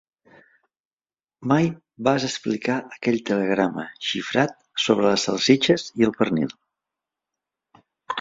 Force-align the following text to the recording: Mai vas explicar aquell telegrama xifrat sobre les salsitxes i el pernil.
Mai 1.49 1.67
vas 2.07 2.23
explicar 2.27 2.77
aquell 2.95 3.19
telegrama 3.29 3.85
xifrat 4.07 4.55
sobre 4.85 5.07
les 5.11 5.27
salsitxes 5.29 5.85
i 6.03 6.09
el 6.09 6.15
pernil. 6.23 6.57